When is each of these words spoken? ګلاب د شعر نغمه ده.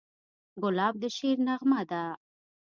ګلاب 0.61 0.93
د 1.01 1.03
شعر 1.15 1.37
نغمه 1.47 1.81
ده. 1.89 2.03